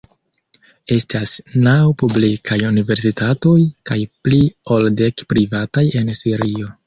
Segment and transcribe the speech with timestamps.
[0.93, 1.33] Estas
[1.67, 3.55] naŭ publikaj universitatoj
[3.91, 4.41] kaj pli
[4.77, 6.73] ol dek privataj en Sirio.